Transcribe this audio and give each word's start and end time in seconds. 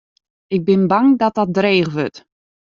Ik 0.55 0.61
bin 0.65 0.81
bang 0.89 1.07
dat 1.19 1.33
dat 1.37 1.53
dreech 1.55 1.89
wurdt. 1.93 2.17